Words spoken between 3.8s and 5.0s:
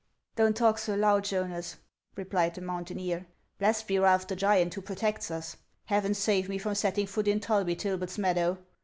be Ralph the Giant, wTho